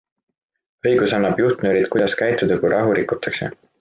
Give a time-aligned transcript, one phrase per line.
[0.91, 3.53] Õigus annab juhtnöörid, kuidas käituda, kui rahu rikutakse.